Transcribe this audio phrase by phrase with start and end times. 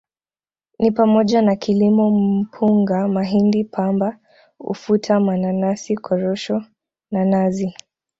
[0.79, 4.17] Ni pamoja na kilimo Mpunga Mahindi Pamba
[4.59, 6.63] Ufuta Mananasi Korosho
[7.11, 7.73] na Nazi